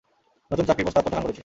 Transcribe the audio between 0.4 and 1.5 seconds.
নতুন চাকরির প্রস্তাব প্রত্যাখ্যান করেছি।